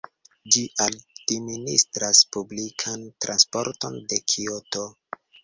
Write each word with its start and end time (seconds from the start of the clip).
Ĝi 0.53 0.61
administras 0.85 2.21
publikan 2.37 3.05
transporton 3.27 4.01
de 4.15 4.21
Kioto. 4.35 4.89